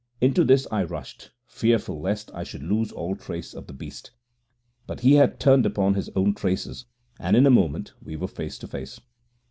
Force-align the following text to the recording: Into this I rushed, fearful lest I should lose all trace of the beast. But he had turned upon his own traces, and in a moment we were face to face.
Into 0.19 0.43
this 0.43 0.65
I 0.71 0.83
rushed, 0.83 1.29
fearful 1.45 2.01
lest 2.01 2.31
I 2.33 2.43
should 2.43 2.63
lose 2.63 2.91
all 2.91 3.15
trace 3.15 3.53
of 3.53 3.67
the 3.67 3.73
beast. 3.73 4.09
But 4.87 5.01
he 5.01 5.13
had 5.13 5.39
turned 5.39 5.67
upon 5.67 5.93
his 5.93 6.09
own 6.15 6.33
traces, 6.33 6.85
and 7.19 7.37
in 7.37 7.45
a 7.45 7.51
moment 7.51 7.93
we 8.01 8.15
were 8.15 8.27
face 8.27 8.57
to 8.57 8.67
face. 8.67 8.99